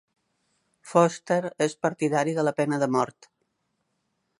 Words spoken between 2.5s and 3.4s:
pena de mort.